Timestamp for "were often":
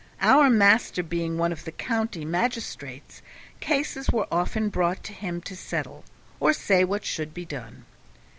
4.09-4.69